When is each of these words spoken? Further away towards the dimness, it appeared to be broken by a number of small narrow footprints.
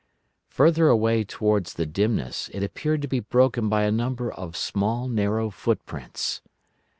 Further 0.49 0.87
away 0.87 1.23
towards 1.23 1.75
the 1.75 1.85
dimness, 1.85 2.49
it 2.55 2.63
appeared 2.63 3.03
to 3.03 3.07
be 3.07 3.19
broken 3.19 3.69
by 3.69 3.83
a 3.83 3.91
number 3.91 4.31
of 4.33 4.57
small 4.57 5.07
narrow 5.07 5.51
footprints. 5.51 6.41